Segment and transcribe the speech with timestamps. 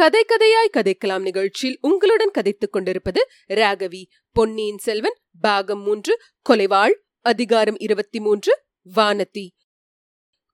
[0.00, 4.04] கதை கதையாய் கதைக்கலாம் நிகழ்ச்சியில் உங்களுடன் கதைத்துக் கொண்டிருப்பது ராகவி.
[4.32, 8.62] பொன்னியின் செல்வன் பாகம் மூன்று கொலைவாள் அதிகாரம் இருபத்தி மூன்று
[8.96, 9.48] வானதி.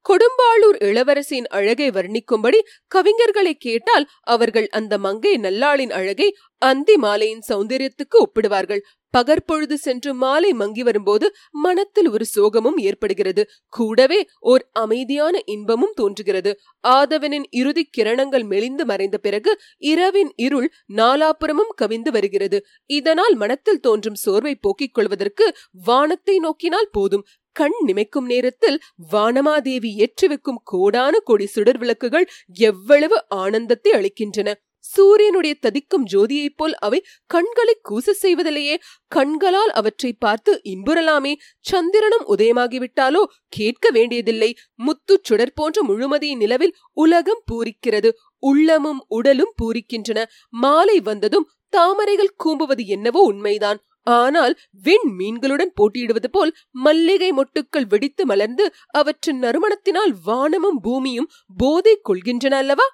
[0.09, 2.59] கொடும்பாளூர் இளவரசியின் அழகை வர்ணிக்கும்படி
[2.95, 6.28] கவிஞர்களை கேட்டால் அவர்கள் அந்த மங்கை நல்லாளின் அழகை
[6.62, 8.83] அந்தி மாலையின் சௌந்தரியத்துக்கு ஒப்பிடுவார்கள்.
[9.14, 13.42] பகற்பொழுது சென்று மாலை மங்கி வரும்போது மனத்தில் ஒரு சோகமும் ஏற்படுகிறது.
[13.69, 16.52] கூடவே ஓர் அமைதியான இன்பமும் தோன்றுகிறது.
[16.88, 22.61] ஆதவனின் இறுதி கிரணங்கள் மெலிந்து மறைந்த பிறகு இரவின் இருள் நாலாபுரமும் கவிந்து வருகிறது.
[22.91, 25.48] இதனால் மனத்தில் தோன்றும் சோர்வை போக்கிக் கொள்வதற்கு
[25.84, 27.27] வானத்தை நோக்கினால் போதும்.
[27.56, 28.78] கண் நிமைக்கும் நேரத்தில்
[29.12, 32.27] வானமாதேவி ஏற்றி வைக்கும் கோடான கொடி சுடர் விளக்குகள்
[32.60, 34.48] எவ்வளவு ஆனந்தத்தை அளிக்கின்றன.
[34.84, 38.77] சூரியனுடைய ததிக்கும் ஜோதியைப் போல் அவை கண்களை கூச செய்வதிலேயே
[39.08, 41.33] கண்களால் அவற்றை பார்த்து இன்புறலாமே.
[41.61, 44.50] சந்திரனும் உதயமாகிவிட்டாலோ கேட்க வேண்டியதில்லை.
[44.86, 48.12] முத்துச் சுடர் போன்ற முழுமதி நிலவில் உலகம் பூரிக்கிறது.
[48.42, 50.23] உள்ளமும் உடலும் பூரிக்கின்றன.
[50.62, 53.80] மாலை வந்ததும் தாமரைகள் கூம்புவது என்னவோ உண்மைதான்.
[54.06, 54.54] ஆனால்
[54.84, 56.52] விண் மீன்களுடன் போட்டியிடுவது போல்
[56.84, 62.86] மல்லிகை மொட்டுக்கள் வெடித்து மலர்ந்து அவற்றின் நறுமணத்தினால் வானமும் பூமியும் போதை கொள்கின்றன அல்லவா?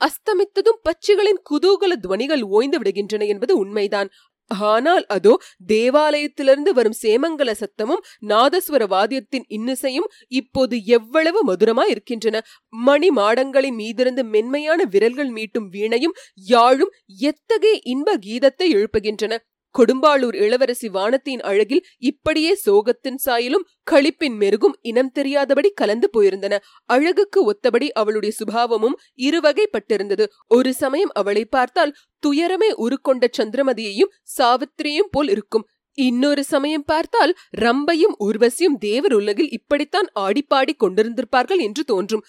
[0.00, 4.08] அஸ்தமித்ததும் பச்சிகளின் குதூகல துவனிகள் ஓய்ந்து விடுகின்றன என்பது உண்மைதான்.
[4.50, 5.32] ஆனால் அதோ
[5.66, 12.42] தேவாலயத்திலிருந்து வரும் சேமங்கல சத்தமும் நாதஸ்வர வாத்தியத்தின் இன்னிசையும் இப்போது எவ்வளவு மதுரமா இருக்கின்றன
[12.82, 19.38] மணி மாடங்களின் மீதிருந்து மென்மையான விரல்கள் மீட்டும் வீணையும் யாழும் எத்தகைய இன்ப கீதத்தை எழுப்புகின்றன.
[19.78, 26.54] கொடும்பாளூர் இளவரசி வானத்தின் அழகில் இப்படியே சோகத்தின் சாயலும் களிப்பின் மெருகும் இனம் தெரியாதபடி கலந்து போயிருந்தன.
[26.86, 30.26] அழகுக்கு ஒத்தபடி அவளுடைய சுபாவமும் இருவகைப்பட்டிருந்தது.
[30.48, 35.66] ஒரு சமயம் அவளை பார்த்தால் துயரமே உருக்கொண்ட சந்திரமதியையும் சாவித்திரியும் போல் இருக்கும்.
[35.98, 42.22] இன்னொரு சமயம் பார்த்தால் ரம்பையும் உர்வசியும் தேவர் உலகில் இப்படித்தான் ஆடிப்பாடி கொண்டிருந்திருப்பார்கள் என்று தோன்றும்.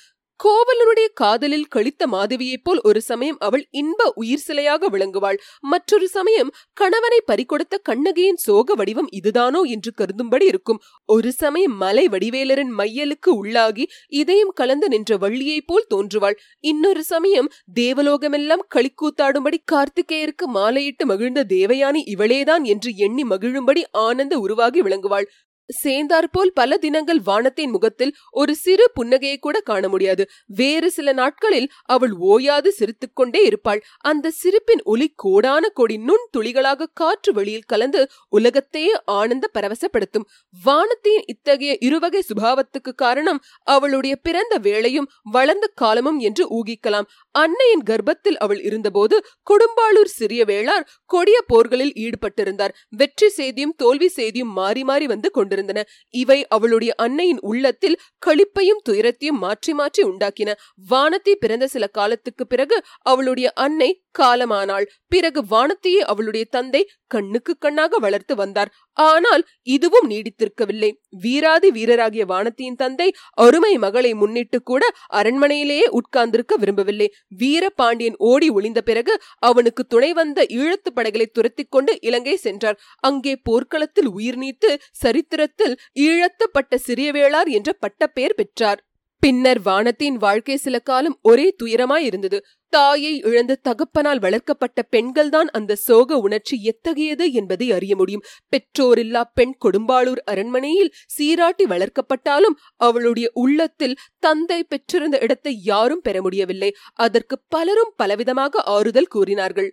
[0.44, 5.38] கோவலனுடைய காதலில் கழித்த மாதவியைப் போல் ஒரு சமயம் அவள் இன்ப உயிர் சிலையாக விளங்குவாள்.
[5.60, 10.82] மற்றொரு சமயம் கணவனை பறிகொடுத்த கண்ணகியின் சோக வடிவம் இதுதானோ என்று கருதும்படி இருக்கும்.
[11.06, 16.38] ஒரு சமயம் மலை வடிவேலரின் மையலுக்கு உள்ளாகி இதயம் கலந்து நின்ற வள்ளியைப் போல் தோன்றுவாள்.
[16.60, 17.50] இன்னொரு சமயம்
[17.80, 25.30] தேவலோகமெல்லாம் களிக்கூத்தாடும்படி கார்த்திகேயருக்கு மாலையிட்டு மகிழ்ந்த தேவயானி இவளேதான் என்று எண்ணி மகிழும்படி ஆனந்த உருவாகி விளங்குவாள்.
[25.68, 30.30] சேர்ந்தாற்போல் பல தினங்கள் வானத்தின் முகத்தில் ஒரு சிறு புன்னகையை கூட காண முடியாது.
[30.46, 33.84] வேறு சில நாட்களில் அவள் ஓயாது சிரித்துக்கொண்டே இருப்பாள்.
[34.00, 40.26] அந்த சிரிப்பின் ஒலி கோடான கொடி நுண் துளிகளாக காற்று வெளியில் கலந்து உலகத்தையே ஆனந்த பரவசப்படுத்தும்.
[40.64, 47.06] வானத்தின் இத்தகைய இருவகை சுபாவத்துக்கு காரணம் அவளுடைய பிறந்த வேளையும் வளர்ந்த காலமும் என்று ஊகிக்கலாம்.
[47.36, 49.16] அன்னையின் கர்ப்பத்தில் அவள் இருந்தபோது
[49.48, 52.74] கொடும்பாளூர் சிறிய வேளார் கொடிய போர்களில் ஈடுபட்டிருந்தார்.
[52.94, 55.80] வெற்றி செய்தியும் தோல்வி செய்தியும் மாறி மாறி வந்து கொண்டிருந்தன.
[56.14, 60.50] இவை அவளுடைய அன்னையின் உள்ளத்தில் களிப்பையும் துயரத்தையும் மாற்றி மாற்றி உண்டாக்கின.
[60.90, 63.90] வானத்தை பிறந்த சில காலத்துக்கு பிறகு அவளுடைய அன்னை
[64.20, 64.86] காலமானாள்.
[65.08, 68.70] பிறகு வானத்தையே அவளுடைய தந்தை கண்ணுக்கு கண்ணாக வளர்த்து வந்தார்.
[68.98, 69.44] ஆனால்
[69.76, 70.90] இதுவும் நீடித்திருக்கவில்லை.
[71.24, 73.08] வீராதி வீரராகிய வானத்தியின் தந்தை
[73.38, 74.84] அருமை மகளை முன்னிட்டு கூட
[75.20, 77.08] அரண்மனையிலேயே உட்கார்ந்திருக்க விரும்பவில்லை.
[77.38, 82.80] வீரபாண்டியன் ஓடி ஒளிந்த பிறகு அவனுக்கு துணை வந்த ஈழத்து படைகளை துரத்தி கொண்டு இலங்கை சென்றார்.
[83.00, 88.82] அங்கே போர்க்களத்தில் உயிர் நீத்து சரித்திரத்தில் ஈழத்துப்பட்ட சிறியவேளார் என்ற பட்டப்பெயர் பெற்றார்.
[89.24, 92.38] பின்னர் வானத்தின் வாழ்க்கை சில காலம் ஒரே துயரமாய் இருந்தது.
[92.74, 98.26] தாயை இழந்த தகப்பனால் வளர்க்கப்பட்ட பெண்கள்தான் அந்த சோக உணர்ச்சி எத்தகையது என்பதை அறிய முடியும்.
[98.50, 106.72] பெற்றோரில்லா பெண் கொடும்பாளூர் அரண்மனையில் சீராட்டி வளர்க்கப்பட்டாலும் அவளுடைய உள்ளத்தில் தந்தை பெற்றிருந்த இடத்தை யாரும் பெற முடியவில்லை.
[106.94, 109.72] அதற்கு பலரும் பலவிதமாக ஆறுதல் கூறினார்கள்.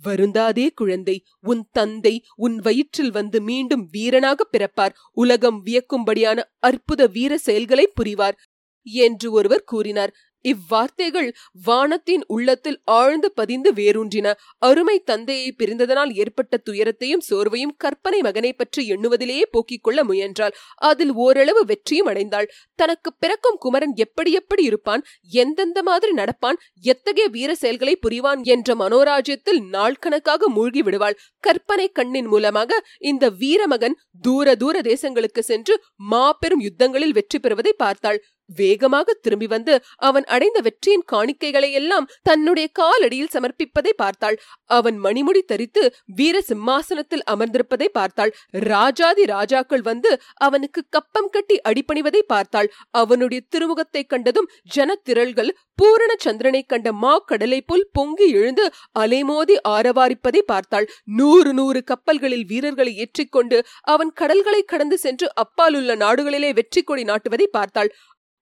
[0.00, 4.94] வருந்தாதே குழந்தை உன் தந்தை உன் வயிற்றில் வந்து மீண்டும் வீரனாக பிறப்பார்.
[5.12, 8.38] உலகம் வியக்கும்படியான அற்புத வீர செயல்களை புரிவார்.
[8.84, 10.14] என்று ஒருவர் கூறினார்.
[10.44, 11.28] இவ்வார்த்தைகள்
[11.64, 14.32] வானத்தின் உள்ளத்தில் ஆழ்ந்து பதிந்து வேரூன்றின.
[14.58, 20.54] அருமை தந்தையை பிரிந்ததனால் ஏற்பட்ட துயரத்தையும் சோர்வையும் கற்பனை மகனை பற்றி எண்ணுவதிலேயே போக்கிக் கொள்ள முயன்றாள்.
[20.74, 22.48] அதில் ஓரளவு வெற்றியும் அடைந்தாள்.
[22.74, 29.60] தனக்கு பிறக்கும் குமரன் எப்படி எப்படி இருப்பான் எந்தெந்த மாதிரி நடப்பான் எத்தகைய வீர செயல்களை புரிவான் என்ற மனோராஜ்யத்தில்
[29.68, 31.18] நாள் கணக்காக மூழ்கி விடுவாள்.
[31.40, 38.20] கற்பனை கண்ணின் மூலமாக இந்த வீரமகன் தூர தூர தேசங்களுக்கு சென்று மாபெரும் யுத்தங்களில் வெற்றி பெறுவதை பார்த்தாள்.
[38.50, 39.74] வேகமாக திரும்பி வந்து
[40.08, 44.36] அவன் அடைந்த வெற்றியின் காணிக்கைகளை எல்லாம் தன்னுடைய காலடியில் சமர்ப்பிப்பதை பார்த்தாள்.
[44.70, 45.82] அவன் மணிமுடி தரித்து
[46.18, 48.34] வீர சிம்மாசனத்தில் அமர்ந்திருப்பதை பார்த்தாள்.
[48.68, 52.70] ராஜாதி ராஜாக்கள் வந்து அவனுக்கு கப்பம் கட்டி அடிப்பணிவதை பார்த்தாள்.
[52.94, 58.64] அவனுடைய திருமுகத்தை கண்டதும் ஜனத்திரள்கள் பூரண சந்திரனை கண்ட மா கடலை போல் பொங்கி எழுந்து
[58.98, 60.86] அலைமோதி ஆரவாரிப்பதை பார்த்தாள்.
[61.18, 63.58] நூறு நூறு கப்பல்களில் வீரர்களை ஏற்றிக்கொண்டு
[63.94, 67.90] அவன் கடல்களை கடந்து சென்று அப்பாலுள்ள நாடுகளிலே வெற்றி கொடி நாட்டுவதை பார்த்தாள்.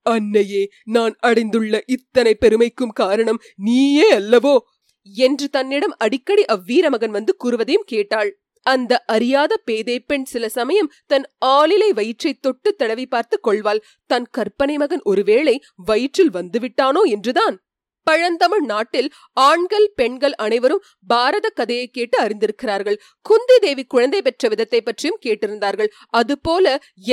[0.06, 4.56] அன்னையே நான் அடைந்துள்ள இத்தனை பெருமைக்கும் காரணம் நீயே அல்லவோ?
[5.06, 8.30] என்று தன்னிடம் அடிக்கடி அவ்வீரமகன் வந்து கூறுவதையும் கேட்டாள்.
[8.66, 13.84] அந்த அறியாத பேதை பெண் சில சமயம் தன் ஆளிலை வயிற்றை தொட்டு தடவி பார்த்து கொள்வாள்.
[14.06, 15.54] தன் கற்பனை மகன் ஒருவேளை
[15.84, 17.56] வயிற்றில் வந்துவிட்டானோ என்றுதான்?
[18.06, 19.08] பழந்தமிழ் நாட்டில்
[19.46, 22.98] ஆண்கள் பெண்கள் அனைவரும் பாரத கதையை கேட்டு அறிந்திருக்கிறார்கள்.
[23.26, 25.90] குந்தி தேவி குழந்தை பெற்ற விதத்தை பற்றியும் கேட்டிருந்தார்கள்.
[26.10, 26.64] அதுபோல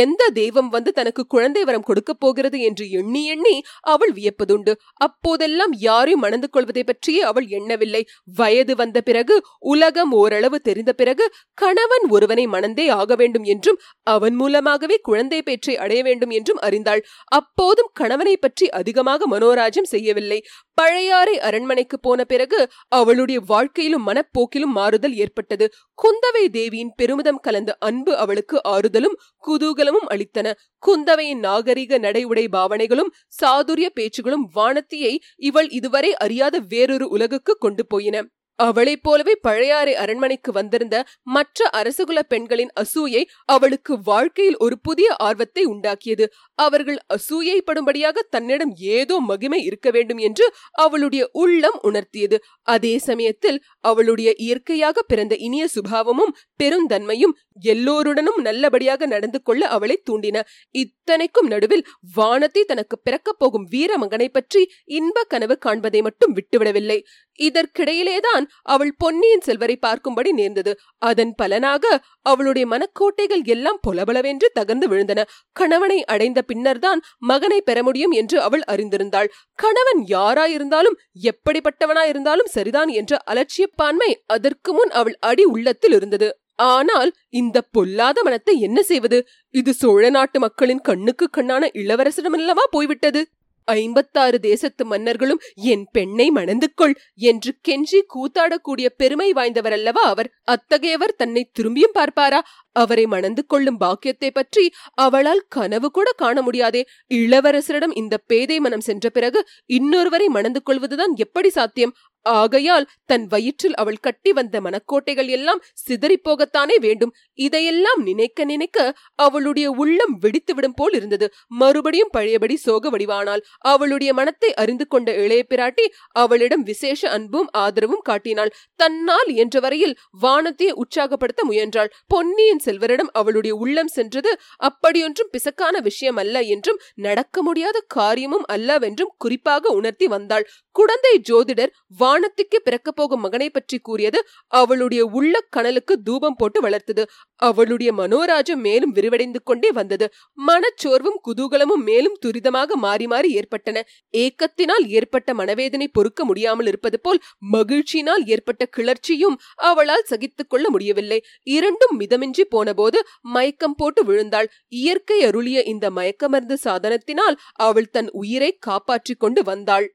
[0.04, 3.56] எந்த தெய்வம் வந்து தனக்கு குழந்தை வரம் கொடுக்க போகிறது என்று எண்ணி எண்ணி
[3.94, 4.75] அவள் வியப்பதுண்டு.
[5.07, 8.04] அப்போதெல்லாம் யாரையும் மணந்து கொள்வதை பற்றியே அவள் எண்ணவில்லை.
[8.39, 9.38] வயது வந்த பிறகு
[9.74, 16.01] உலகம் ஓரளவு தெரிந்த பிறகு கணவன் ஒருவனை மணந்தே ஆக வேண்டும் என்றும் அவன் மூலமாகவே குழந்தை பேற்றை அடைய
[16.04, 17.01] வேண்டும் என்றும் அறிந்தாள்.
[17.39, 20.39] அப்போதும் கணவனை பற்றி அதிகமாக மனோராஜம் செய்யவில்லை.
[20.78, 22.60] பழையாறை அரண்மனைக்கு போன பிறகு
[22.90, 25.66] அவளுடைய வாழ்க்கையிலும் மனப்போக்கிலும் மாறுதல் ஏற்பட்டது.
[26.04, 29.18] குந்தவை தேவியின் பெருமிதம் கலந்த அன்பு அவளுக்கு ஆறுதலும்
[29.48, 30.54] குதூகலமும் அளித்தன.
[30.88, 38.25] குந்தவையின் நாகரிக நடை உடை பாவனைகளும் சாதுரிய பேச்சுகளும் வானத்தியை இவள் இதுவரை அறியாத வேறொரு உலகுக்கு கொண்டு போயின.
[38.60, 40.96] அவளைப் போலவே பழையாறை அரண்மனைக்கு வந்திருந்த
[41.36, 46.26] மற்ற அரசகுல பெண்களின் அசூயை அவளுக்கு வாழ்க்கையில் ஒரு புதிய ஆர்வத்தை உண்டாக்கியது.
[46.60, 52.40] அவர்கள் அசூயைப்படும்படியாக தன்னிடம் ஏதோ மகிமை இருக்க வேண்டும் என்று அவளுடைய உள்ளம் உணர்த்தியது.
[52.68, 60.38] அதே சமயத்தில் அவளுடைய இயற்கையாக பிறந்த இனிய சுபாவமும் பெருந்தன்மையும் எல்லோருடனும் நல்லபடியாக நடந்து கொள்ள அவளை தூண்டின.
[60.76, 61.86] இத்தனைக்கும் நடுவில்
[62.16, 64.62] வானத்தை தனக்கு பிறக்கப் போகும் வீர மகனை பற்றி
[64.92, 67.00] இன்ப கனவு காண்பதை மட்டும் விட்டுவிடவில்லை.
[67.40, 70.72] இதற்கிடையிலேதான் அவள் பொன்னியின் செல்வரை பார்க்கும்படி நேர்ந்தது.
[70.98, 75.24] அதன் பலனாக அவளுடைய மனக்கோட்டைகள் எல்லாம் பொலபலவென்று தகர்ந்து விழுந்தன.
[75.52, 79.32] கணவனை அடைந்த பின்னர்தான் மகனை பெற முடியும் என்று அவள் அறிந்திருந்தாள்.
[79.56, 86.30] கணவன் யாராயிருந்தாலும் எப்படிப்பட்டவனாயிருந்தாலும் சரிதான் என்ற அலட்சியப்பான்மை அதற்கு முன் அவள் அடி உள்ளத்தில் இருந்தது.
[86.56, 89.28] ஆனால் இந்த பொல்லாத மனத்தை என்ன செய்வது?
[89.50, 93.22] இது சோழ நாட்டு மக்களின் கண்ணுக்கு கண்ணான இளவரசனமல்லவா போய்விட்டது?
[93.65, 100.31] ஐம்பத்தாறு தேசத்து மன்னர்களும் என் பெண்ணை மணந்து கொள் என்று கெஞ்சி கூத்தாடக்கூடிய பெருமை வாய்ந்தவர் அல்லவா அவர்?
[100.44, 102.42] அத்தகையவர் தன்னை திரும்பியும் பார்ப்பாரா?
[102.71, 106.88] அவரை மணந்து கொள்ளும் பாக்கியத்தை பற்றி அவளால் கனவு கூட காண முடியாதே.
[107.13, 111.95] இளவரசரிடம் இந்த பேதை மனம் சென்ற பிறகு இன்னொருவரை மணந்து கொள்வதுதான் எப்படி சாத்தியம்?
[112.25, 117.14] ஆகையால் தன் வயிற்றில் அவள் கட்டி வந்த மனக்கோட்டைகள் எல்லாம் சிதறிப்போகத்தானே வேண்டும்.
[117.40, 118.78] இதையெல்லாம் நினைக்க நினைக்க
[119.16, 121.28] அவளுடைய உள்ளம் வெடித்துவிடும் போல் இருந்தது.
[121.48, 125.86] மறுபடியும் பழையபடி சோக வடிவானாள் அவளுடைய மனத்தை அறிந்து கொண்ட இளைய பிராட்டி
[126.16, 128.54] அவளிடம் விசேஷ அன்பும் ஆதரவும் காட்டினாள்.
[128.75, 131.92] தன்னால் என்ற வரையில் வானத்தையே உற்சாகப்படுத்த முயன்றாள்.
[132.08, 139.70] பொன்னியின் செல்வரிடம் அவளுடைய உள்ளம் சென்றது அப்படியொன்றும் பிசக்கான விஷயம் அல்ல என்றும் நடக்க முடியாத காரியமும் அல்லவென்றும் குறிப்பாக
[139.70, 140.46] உணர்த்தி வந்தாள்.
[140.75, 141.74] குழந்தை ஜோதிடர்
[142.13, 144.19] வானத்துக்கு பிறக்கப் போகும் மகனை பற்றி கூறியது
[144.54, 147.04] அவளுடைய உள்ள கனலுக்கு தூபம் போட்டு வளர்த்தது.
[147.42, 150.06] அவளுடைய மனோராஜம் மேலும் விரிவடைந்து கொண்டே வந்தது.
[150.48, 153.83] மனச்சோர்வும் குதூகலமும் மேலும் துரிதமாக மாறி மாறி ஏற்பட்டன.
[154.18, 157.21] ஏக்கத்தினால் ஏற்பட்ட மனவேதனை பொறுக்க முடியாமல் இருப்பது போல்
[157.54, 159.38] மகிழ்ச்சியினால் ஏற்பட்ட கிளர்ச்சியும்
[159.69, 161.19] அவளால் சகித்துக் கொள்ள முடியவில்லை.
[161.48, 163.00] இரண்டும் மிதமின்றி போனபோது
[163.36, 164.50] மயக்கம் போட்டு விழுந்தாள்.
[164.75, 169.88] இயற்கை அருளிய இந்த மயக்கமருந்து சாதனத்தினால் அவள் தன் உயிரை காப்பாற்றிக் கொண்டு வந்தாள்.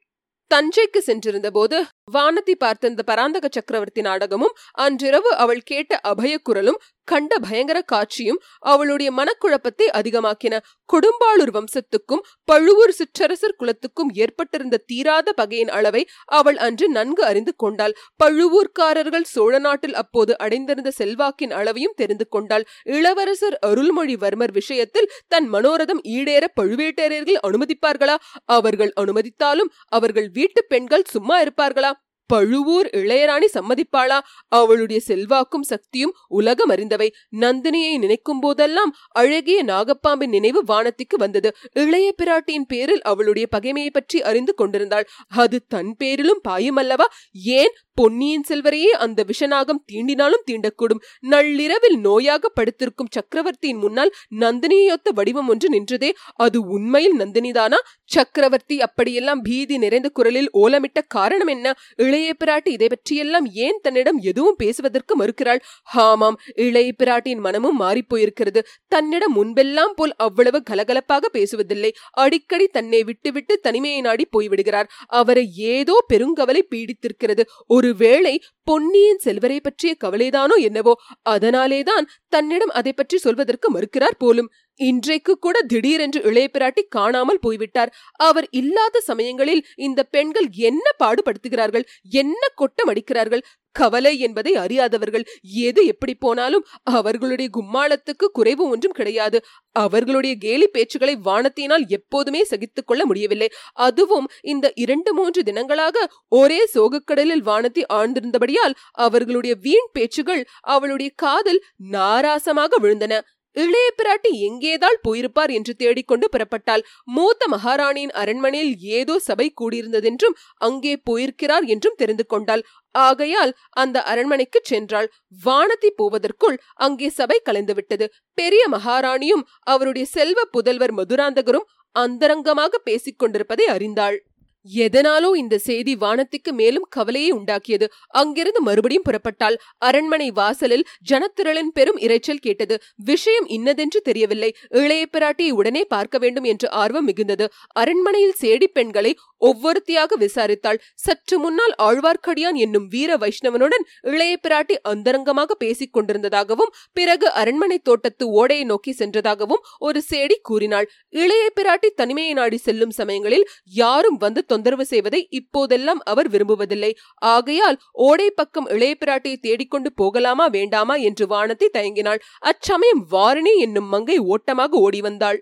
[0.51, 1.79] தஞ்சைக்கு சென்றிருந்த போது
[2.15, 9.87] வானதி பார்த்த இந்த பராந்தக சக்கரவர்த்தி நாடகமும் அன்றிரவு அவள் கேட்ட அபயக்குரலும் கண்ட பயங்கர காட்சியும் அவளுடைய மனக்குழப்பத்தை
[9.99, 10.55] அதிகமாக்கின.
[10.93, 17.95] கொடும்பாளூர் வம்சத்துக்கும் பழுவூர் சிற்றரசர் குலத்துக்கும் ஏற்பட்டிருந்த தீராத பகையின் அளவை அவள் அன்று நன்கு அறிந்து கொண்டாள்.
[18.25, 22.67] பழுவூர்காரர்கள் சோழ நாட்டில் அப்போது அடைந்திருந்த செல்வாக்கின் அளவையும் தெரிந்து கொண்டாள்.
[22.83, 28.17] இளவரசர் அருள்மொழிவர்மர் விஷயத்தில் தன் மனோரதம் ஈடேற பழுவேட்டரையர்கள் அனுமதிப்பார்களா?
[28.45, 31.93] அவர்கள் அனுமதித்தாலும் அவர்கள் வீட்டு பெண்கள் சும்மா இருப்பார்களா?
[32.29, 34.19] பழுவூர் இளையராணி சம்மதிப்பாளா?
[34.49, 37.09] அவளுடைய செல்வாக்கும் சக்தியும் உலகம் அறிந்தவை.
[37.41, 41.51] நந்தினியை நினைக்கும் போதெல்லாம் அழகிய நாகப்பாம்பின் நினைவு வானத்திற்கு வந்தது.
[41.73, 45.09] இளைய பிராட்டியின் பேரில் அவளுடைய பகைமையை பற்றி அறிந்து கொண்டிருந்தாள்.
[45.37, 47.09] அது தன் பேரிலும் பாயுமல்லவா?
[47.33, 51.01] ஏன் பொன்னியின் செல்வரையே அந்த விஷநாகம் தீண்டினாலும் தீண்டக்கூடும்?
[51.21, 56.11] நள்ளிரவில் நோயாக படுத்திருக்கும் சக்கரவர்த்தியின் முன்னால் நந்தினியொத்த வடிவம் ஒன்று நின்றதே.
[56.35, 57.81] அது உண்மையில் நந்தினிதானா?
[58.05, 61.67] சக்கரவர்த்தி அப்படியெல்லாம் பீதி நிறைந்த குரலில் ஓலமிட்ட காரணம் என்ன?
[61.97, 65.61] இளைய இளைய பிராட்டி இதை பற்றியெல்லாம் ஏன் தன்னிடம் எதுவும் பேசுவதற்கு மறுக்கிறாள்?
[65.95, 68.61] ஹாமாம் இளைய பிராட்டியின் மனமும் மாறிப்போயிருக்கிறது.
[68.89, 71.91] தன்னிடம் முன்பெல்லாம் போல் அவ்வளவு கலகலப்பாக பேசுவதில்லை.
[72.25, 74.91] அடிக்கடி தன்னை விட்டுவிட்டு தனிமையை நாடி போய்விடுகிறார்.
[75.21, 75.45] அவரை
[75.75, 77.45] ஏதோ பெருங்கவலை பீடித்திருக்கிறது.
[77.69, 80.95] ஒருவேளை பொன்னியின் செல்வரை பற்றிய கவலைதானோ என்னவோ
[81.35, 84.51] அதனாலேதான் தன்னிடம் அதை பற்றி சொல்வதற்கு மறுக்கிறார் போலும்.
[84.81, 87.93] இன்றைக்கு கூட திடீரென்று இளைய பிராட்டி காணாமல் போய்விட்டார்.
[88.13, 91.85] அவர் இல்லாத சமயங்களில் இந்த பெண்கள் என்ன பாடுபடுத்துகிறார்கள்?
[92.11, 93.43] என்ன கொட்டம் அடிக்கிறார்கள்?
[93.73, 95.25] கவலை என்பதை அறியாதவர்கள்.
[95.43, 99.45] எது எப்படி போனாலும் அவர்களுடைய கும்மாளத்துக்கு குறைவு ஒன்றும் கிடையாது.
[99.73, 103.49] அவர்களுடைய கேலி பேச்சுகளை வானத்தினால் எப்போதுமே சகித்துக் கொள்ள முடியவில்லை.
[103.73, 112.81] அதுவும் இந்த இரண்டு மூன்று தினங்களாக ஒரே சோகக்கடலில் வானத்தி ஆழ்ந்திருந்தபடியால் அவர்களுடைய வீண் பேச்சுகள் அவளுடைய காதில் நாராசமாக
[112.83, 113.21] விழுந்தன.
[113.59, 116.83] இளைய பிராட்டி எங்கேதாள் போயிருப்பார் என்று தேடிக்கொண்டு புறப்பட்டாள்.
[117.09, 122.63] மூத்த மகாராணியின் அரண்மனையில் ஏதோ சபை கூடியிருந்ததென்றும் அங்கே போயிருக்கிறார் என்றும் தெரிந்து கொண்டாள்.
[122.95, 125.09] ஆகையால் அந்த அரண்மனைக்கு சென்றாள்.
[125.45, 128.09] வானதி போவதற்குள் அங்கே சபை கலைந்துவிட்டது.
[128.39, 134.19] பெரிய மகாராணியும் அவருடைய செல்வ புதல்வர் மதுராந்தகரும் அந்தரங்கமாக பேசிக் கொண்டிருப்பதை அறிந்தாள்.
[134.67, 137.87] எதனாலோ இந்த செய்தி வானத்திற்கு மேலும் கவலையை உண்டாக்கியது.
[138.21, 142.77] அங்கிருந்து மறுபடியும் புறப்பட்டால் அரண்மனை வாசலில் ஜனத்திரளின் பெரும் இரைச்சல் கேட்டது.
[142.97, 144.51] விஷயம் இன்னதென்று தெரியவில்லை.
[144.83, 147.47] இளைய பிராட்டியை உடனே பார்க்க வேண்டும் என்ற ஆர்வம் மிகுந்தது.
[147.73, 150.79] அரண்மனையில் சேடி பெண்களை ஒவ்வொருத்தியாக விசாரித்தாள்.
[150.95, 158.65] சற்று முன்னால் ஆழ்வார்க்கடியான் என்னும் வீர வைஷ்ணவனுடன் இளைய பிராட்டி அந்தரங்கமாக பேசிக் கொண்டிருந்ததாகவும் பிறகு அரண்மனை தோட்டத்து ஓடையை
[158.65, 160.89] நோக்கி சென்றதாகவும் ஒரு சேடி கூறினாள்.
[161.09, 166.93] இளைய பிராட்டி தனிமையை நாடி செல்லும் சமயங்களில் யாரும் வந்து தொந்தரவு செய்வதை இப்போதெல்லாம் அவர் விரும்புவதில்லை.
[167.23, 172.23] ஆகையால் ஓடை பக்கம் இளைய பிராட்டியை தேடிக்கொண்டு போகலாமா வேண்டாமா என்று வானத்தை தயங்கினாள்.
[172.39, 175.41] அச்சமயம் வாரணி என்னும் மங்கை ஓட்டமாக ஓடி வந்தாள்.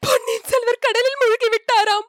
[0.00, 2.06] பொன்னியின் செல்வர் கடலில் மூழ்கி விட்டாராம்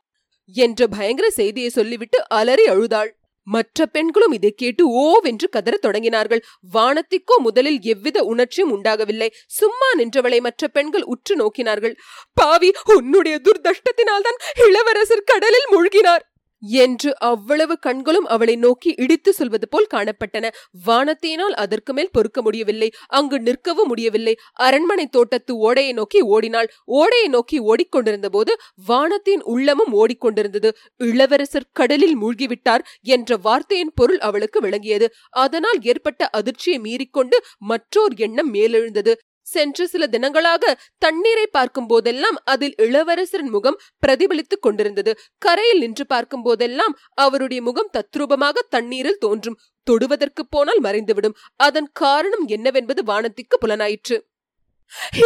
[0.56, 3.12] என்ற பயங்கர செய்தியை சொல்லிவிட்டு அலறி அழுதாள்.
[3.48, 6.42] மற்ற பெண்களும் இதை கேட்டு ஓவென்று கதறத் தொடங்கினார்கள்.
[6.74, 9.30] வானத்திக்கோ முதலில் எவ்வித உணர்ச்சியும் உண்டாகவில்லை.
[9.46, 11.96] சும்மா நின்றவளை மற்ற பெண்கள் உற்று நோக்கினார்கள்.
[12.34, 16.26] பாவி உன்னுடைய துர்தஷ்டத்தினால்தான் இளவரசர் கடலில் மூழ்கினார்
[16.62, 20.50] என்று அவ்வளவு கண்களும் அவளை நோக்கி இடித்து சொல்வது போல் காணப்பட்டன.
[20.86, 22.92] வானத்தினால் அதற்கு மேல் பொறுக்க முடியவில்லை.
[23.08, 24.36] அங்கு நிற்கவும் முடியவில்லை.
[24.54, 26.72] அரண்மனை தோட்டத்து ஓடையை நோக்கி ஓடினாள்.
[26.86, 30.72] ஓடையை நோக்கி ஓடிக்கொண்டிருந்த போது வானத்தின் உள்ளமும் ஓடிக்கொண்டிருந்தது.
[30.98, 35.14] இளவரசர் கடலில் மூழ்கிவிட்டார் என்ற வார்த்தையின் பொருள் அவளுக்கு விளங்கியது.
[35.30, 39.14] அதனால் ஏற்பட்ட அதிர்ச்சியை மீறிக்கொண்டு மற்றோர் எண்ணம் மேலெழுந்தது.
[39.54, 45.14] சென்ற சில தினங்களாக தண்ணீரை பார்க்கும் போதெல்லாம் அதில் இளவரசரின் முகம் பிரதிபலித்துக் கொண்டிருந்தது.
[45.38, 49.60] கரையில் நின்று பார்க்கும் போதெல்லாம் அவருடைய முகம் தத்ரூபமாக தண்ணீரில் தோன்றும்.
[49.88, 51.38] தொடுவதற்கு போனால் மறைந்துவிடும்.
[51.56, 54.18] அதன் காரணம் என்னவென்பது வானத்திற்கு புலனாயிற்று.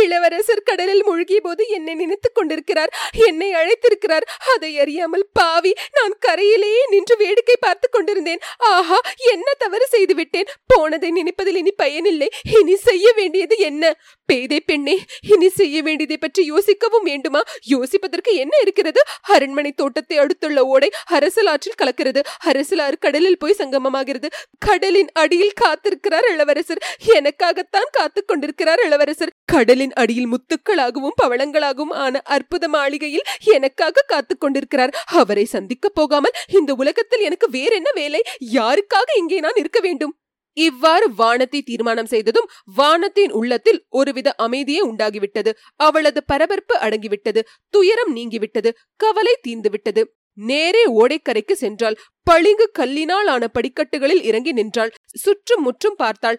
[0.02, 2.94] இளவரசர் கடலில் மூழ்கிய போது என்னை நினைத்துக் கொண்டிருக்கிறார்.
[3.28, 4.22] என்னை அழைத்திருக்கிறார்.
[4.56, 8.40] அதை அறியாமல் பாவி நான் கரையிலேயே நின்று வேடிக்கை பார்த்து கொண்டிருந்தேன்.
[8.58, 9.00] ஆஹா
[9.32, 10.46] என்ன தவறு செய்து விட்டேன்?
[10.68, 12.30] போனதை நினைப்பதில் இனி பயனில்லை.
[12.60, 14.00] இனி செய்ய வேண்டியது என்ன?
[14.26, 17.42] பேதை பெண்ணே இனி செய்ய வேண்டியதை பற்றி யோசிக்கவும் வேண்டுமா?
[17.70, 19.02] யோசிப்பதற்கு என்ன இருக்கிறது?
[19.22, 22.22] அரண்மனை தோட்டத்தை அடுத்துள்ள ஓடை அரசலாற்றில் கலக்கிறது.
[22.46, 24.26] அரசலாறு கடலில் போய் சங்கமமாகிறது.
[24.60, 26.84] கடலின் அடியில் காத்திருக்கிறார் இளவரசர்.
[27.06, 29.34] எனக்காகத்தான் காத்துக் கொண்டிருக்கிறார் இளவரசர்.
[29.54, 34.94] கடலின் அடியில் முத்துக்களாகவும் பவளங்களாகவும் ஆன அற்புத மாளிகையில் எனக்காக காத்துக் கொண்டிருக்கிறார்.
[35.06, 38.22] அவரை சந்திக்க போகாமல் இந்த உலகத்தில் எனக்கு வேறென்ன வேலை?
[38.54, 40.14] யாருக்காக இங்கே நான் இருக்க வேண்டும்?
[40.58, 45.52] இவ்வாறு வானத்தை தீர்மானம் செய்ததும் வானத்தின் உள்ளத்தில் ஒருவித அமைதியே உண்டாகிவிட்டது.
[45.76, 47.42] அவளது பரபரப்பு அடங்கிவிட்டது.
[47.70, 48.72] துயரம் நீங்கிவிட்டது.
[48.96, 50.04] கவலை தீர்ந்துவிட்டது.
[50.38, 51.98] நேரே ஓடைக்கரைக்கு சென்றாள்.
[52.24, 54.94] பளிங்கு கல்லினால் ஆன படிக்கட்டுகளில் இறங்கி நின்றாள்.
[55.16, 56.38] சுற்றும் முற்றும் பார்த்தாள்.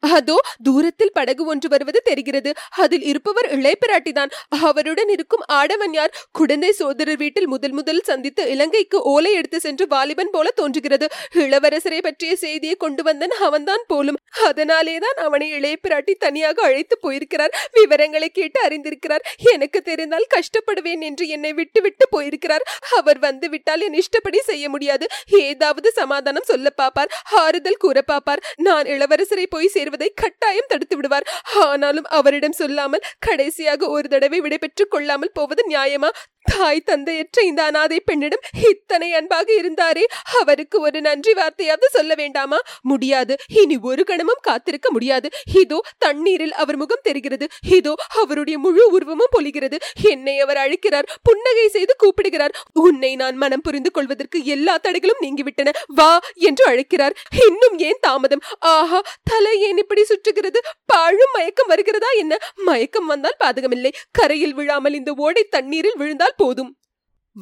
[0.00, 2.54] அதோ தூரத்தில் படகு ஒன்று வருவது தெரிகிறது.
[2.76, 4.30] அதில் இருப்பவர் இளையபிராட்டிதான்.
[4.60, 6.14] அவருடன் இருக்கும் ஆடவன் யார்?
[6.32, 11.08] குழந்தை சோதரர் வீட்டில் முதல் முதல் சந்தித்து இலங்கைக்கு ஓலை எடுத்து சென்று வாலிபன் போல தோன்றுகிறது.
[11.34, 14.18] இளவரசரை பற்றிய செய்தியை கொண்டு வந்தன் அவன்தான் போலும்.
[14.44, 17.54] அதனாலேதான் அவனை இளையபிராட்டி தனியாக அழைத்து போயிருக்கிறார்.
[17.72, 19.24] விவரங்களை கேட்டு அறிந்திருக்கிறார்.
[19.52, 22.62] எனக்கு தெரிந்தால் கஷ்டப்படுவேன் என்று என்னை விட்டு விட்டு போயிருக்கிறார்.
[22.96, 25.06] அவர் வந்து விட்டால் என் இஷ்டப்படி செய்ய முடியாது.
[25.30, 31.26] ஏதாவது சமாதானம் சொல்ல பாப்பார் ஆறுதல் கூற பாப்பார் நான் இளவரசரை போய் சேர்வதை கட்டாயம் தடுத்து விடுவார்.
[31.54, 36.08] ஆனாலும் அவரிடம் சொல்லாமல் கடைசியாக ஒரு தடவை விடைபெற்றுக் கொள்ளாமல் போவது நியாயமா?
[36.46, 40.04] தாய் தந்தையற்ற இந்த அனாதை பெண்ணிடம் இத்தனை அன்பாக இருந்தாரே
[40.40, 42.58] அவருக்கு ஒரு நன்றி வார்த்தையாவது சொல்ல வேண்டாமா?
[42.82, 43.36] முடியாது.
[43.54, 45.28] இனி ஒரு கணமும் காத்திருக்க முடியாது.
[45.54, 47.48] இதோ தண்ணீரில் அவர் முகம் தெரிகிறது.
[47.70, 51.08] இதோ அவருடைய முழு உருவமும் பொலிகிறது என்னை அவர் அழைக்கிறார்.
[51.22, 52.54] புன்னகை செய்து கூப்பிடுகிறார்.
[52.72, 55.74] உன்னை நான் மனம் புரிந்து கொள்வதற்கு எல்லா தடைகளும் நீங்கிவிட்டன.
[55.94, 57.16] வா என்று அழைக்கிறார்.
[57.46, 58.42] இன்னும் ஏன் தாமதம்?
[58.58, 60.58] ஆஹா தலை ஏன் இப்படி சுற்றுகிறது?
[60.86, 62.34] பாழும் மயக்கம் வருகிறதா என்ன?
[62.54, 63.92] மயக்கம் வந்தால் பாதகமில்லை.
[64.10, 66.78] கரையில் விழாமல் இந்த ஓடை தண்ணீரில் விழுந்தால் போதும்.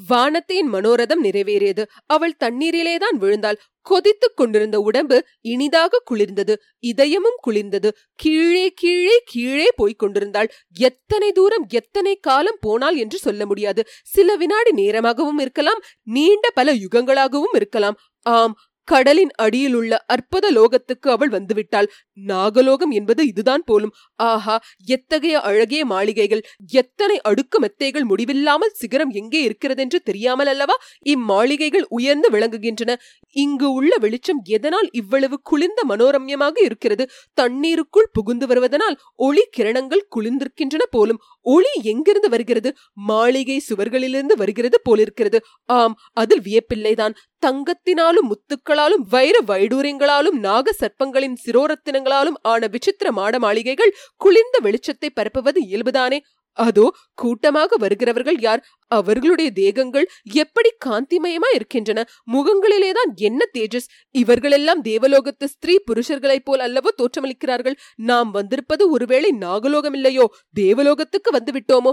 [0.09, 1.85] வானத்தின் மனோரதம் நிறைவேறியது.
[2.07, 3.59] அவள் தண்ணீரிலேதான் விழுந்தாள்.
[3.83, 6.55] கொதித்துக் கொண்டிருந்த உடம்பு இனிதாக குளிர்ந்தது.
[6.87, 7.91] இதயமும் குளிர்ந்தது.
[8.15, 10.53] கீழே கீழே கீழே போய்க் கொண்டிருந்தாள்.
[10.79, 13.87] எத்தனை தூரம் எத்தனை காலம் போனால் என்று சொல்ல முடியாது.
[14.05, 15.81] சில வினாடி நேரமாகவும் இருக்கலாம்.
[16.03, 17.97] நீண்ட பல யுகங்களாகவும் இருக்கலாம்.
[18.23, 21.89] ஆம் கடலின் அடியில் உள்ள அற்புத லோகத்துக்கு அவள் வந்துவிட்டாள்.
[22.25, 23.93] நாகலோகம் என்பது இதுதான் போலும்.
[24.21, 26.43] ஆஹா எத்தகைய அழகிய மாளிகைகள்.
[26.73, 30.77] எத்தனை அடுக்கு மெத்தைகள் முடிவில்லாமல் சிகரம் எங்கே இருக்கிறதென்று தெரியாமல் அல்லவா?
[31.07, 32.95] இம்மாளிகைகள் உயர்ந்து விளங்குகின்றன.
[33.37, 37.07] இங்கு உள்ள வெளிச்சம் எதனால் இவ்வளவு குளிர்ந்த மனோரம்யமாக இருக்கிறது?
[37.35, 41.21] தண்ணீருக்குள் புகுந்து வருவதனால் ஒளி கிரணங்கள் குளிர்ந்திருக்கின்றன போலும்.
[41.45, 42.75] ஒளி எங்கிருந்து வருகிறது?
[42.93, 45.41] மாளிகை சுவர்களிலிருந்து வருகிறது போலிருக்கிறது.
[45.65, 47.15] ஆம் அதில் வியப்பில்லைதான்.
[47.47, 56.19] தங்கத்தினாலும் முத்துக்களாலும் வைர வைடூரியங்களாலும் நாக சர்ப்பங்களின் சிரோரத்தினங்களாலும் ஆன விசித்திர மாட மாளிகைகள் குளிர்ந்த வெளிச்சத்தை பரப்புவது இயல்புதானே?
[56.55, 58.67] அதோ கூட்டமாக வருகிறவர்கள் யார்?
[58.87, 62.05] அவர்களுடைய தேகங்கள் எப்படி காந்திமயமா இருக்கின்றன?
[62.33, 63.89] முகங்களிலேதான் என்ன தேஜஸ்?
[64.11, 67.77] இவர்களெல்லாம் தேவலோகத்து ஸ்திரீ புருஷர்களைப் போல் அல்லவோ தோற்றமளிக்கிறார்கள்.
[67.95, 71.93] நாம் வந்திருப்பது ஒருவேளை நாகலோகம் இல்லையோ தேவலோகத்துக்கு வந்து விட்டோமோ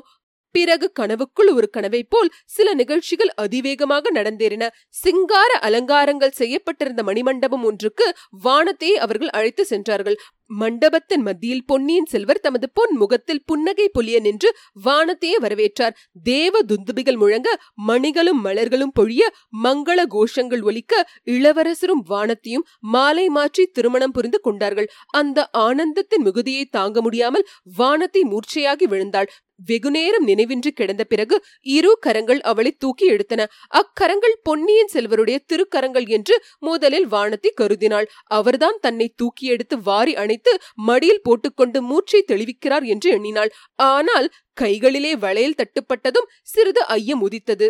[0.52, 4.64] பிறகு கனவுக்குள் ஒரு கனவை போல் சில நிகழ்ச்சிகள் அதிவேகமாக நடந்தேறின.
[5.04, 8.08] சிங்கார அலங்காரங்கள் செய்யப்பட்டிருந்த மணிமண்டபம் ஒன்றுக்கு
[8.44, 10.20] வானத்தையே அவர்கள் அழைத்து சென்றார்கள்.
[10.52, 14.50] மண்டபத்தின் மத்தியில் பொன்னியின் செல்வர் தமது பொன் முகத்தில் புன்னகை பொலிய நின்று
[14.86, 15.96] வானத்தையே வரவேற்றார்.
[16.24, 17.50] தேவ துந்துபிகள் முழங்க
[17.88, 19.22] மணிகளும் மலர்களும் பொழிய
[19.64, 21.04] மங்கள கோஷங்கள் ஒலிக்க
[21.36, 24.90] இளவரசரும் வானத்தையும் மாலை மாற்றி திருமணம் புரிந்து கொண்டார்கள்.
[25.12, 29.32] அந்த ஆனந்தத்தின் மிகுதியை தாங்க முடியாமல் வானத்தை மூர்ச்சையாகி விழுந்தாள்.
[29.70, 31.36] வெகுநேரம் நினைவின்றி கிடந்த பிறகு
[31.76, 33.42] இரு கரங்கள் அவளை தூக்கி எடுத்தன.
[33.72, 38.08] அக்கரங்கள் பொன்னியின் செல்வருடைய திருக்கரங்கள் என்று முதலில் வானத்தை கருதினாள்.
[38.32, 40.54] அவர்தான் தன்னை தூக்கி எடுத்து வாரி அணைத்து
[40.90, 43.52] மடியில் போட்டுக்கொண்டு மூச்சை தெளிவிக்கிறார் என்று எண்ணினாள்.
[43.90, 47.70] ஆனால் கைகளிலே வளையல் தட்டுப்பட்டதும் சிறிது ஐயம் உதித்தது.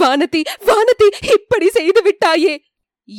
[0.00, 1.06] வானதி வானதி
[1.36, 2.54] இப்படி செய்து விட்டாயே!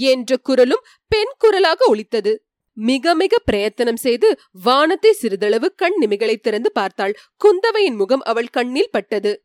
[0.10, 2.32] என்ற குரலும் பெண் குரலாக ஒலித்தது.
[2.76, 7.18] மிக மிக பிரயத்தனம் செய்து வானத்தை சிறிதளவு கண் நிமிகளை திறந்து பார்த்தாள்.
[7.46, 9.44] குந்தவையின் முகம் அவள் கண்ணில் பட்டது.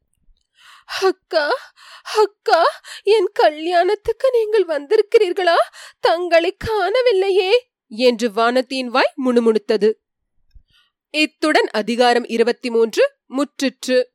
[1.01, 1.57] அக்கா
[2.15, 2.63] அக்கா
[3.03, 5.55] என் கல்யாணத்துக்கு நீங்கள் வந்திருக்கிறீர்களா?
[6.01, 7.51] தங்களை காணவில்லையே
[7.89, 9.93] என்று வானத்தின் வாய் முணுமுணுத்தது.
[11.11, 14.11] இத்துடன் அதிகாரம் இருபத்தி மூன்று முற்றிற்று.